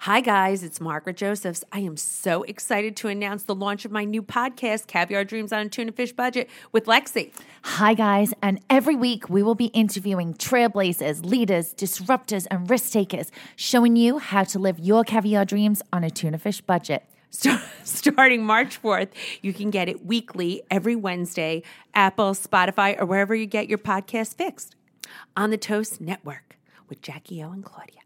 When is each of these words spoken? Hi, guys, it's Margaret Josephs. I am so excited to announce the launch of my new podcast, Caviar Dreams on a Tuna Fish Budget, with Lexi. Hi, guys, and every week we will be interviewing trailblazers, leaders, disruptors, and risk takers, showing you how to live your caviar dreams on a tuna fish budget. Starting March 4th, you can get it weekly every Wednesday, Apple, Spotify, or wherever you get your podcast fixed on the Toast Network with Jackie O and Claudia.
Hi, 0.00 0.20
guys, 0.20 0.62
it's 0.62 0.80
Margaret 0.80 1.16
Josephs. 1.16 1.64
I 1.72 1.80
am 1.80 1.96
so 1.96 2.42
excited 2.42 2.96
to 2.96 3.08
announce 3.08 3.44
the 3.44 3.54
launch 3.54 3.84
of 3.84 3.90
my 3.90 4.04
new 4.04 4.22
podcast, 4.22 4.86
Caviar 4.86 5.24
Dreams 5.24 5.52
on 5.52 5.66
a 5.66 5.68
Tuna 5.68 5.90
Fish 5.90 6.12
Budget, 6.12 6.50
with 6.70 6.84
Lexi. 6.84 7.32
Hi, 7.62 7.94
guys, 7.94 8.34
and 8.42 8.60
every 8.68 8.94
week 8.94 9.28
we 9.30 9.42
will 9.42 9.54
be 9.54 9.66
interviewing 9.66 10.34
trailblazers, 10.34 11.24
leaders, 11.24 11.74
disruptors, 11.74 12.46
and 12.50 12.68
risk 12.68 12.92
takers, 12.92 13.32
showing 13.56 13.96
you 13.96 14.18
how 14.18 14.44
to 14.44 14.58
live 14.58 14.78
your 14.78 15.02
caviar 15.02 15.44
dreams 15.44 15.82
on 15.92 16.04
a 16.04 16.10
tuna 16.10 16.38
fish 16.38 16.60
budget. 16.60 17.04
Starting 17.82 18.44
March 18.44 18.80
4th, 18.80 19.08
you 19.40 19.52
can 19.52 19.70
get 19.70 19.88
it 19.88 20.04
weekly 20.04 20.62
every 20.70 20.94
Wednesday, 20.94 21.62
Apple, 21.94 22.32
Spotify, 22.32 23.00
or 23.00 23.06
wherever 23.06 23.34
you 23.34 23.46
get 23.46 23.68
your 23.68 23.78
podcast 23.78 24.36
fixed 24.36 24.76
on 25.36 25.50
the 25.50 25.58
Toast 25.58 26.00
Network 26.00 26.58
with 26.88 27.00
Jackie 27.00 27.42
O 27.42 27.50
and 27.50 27.64
Claudia. 27.64 28.00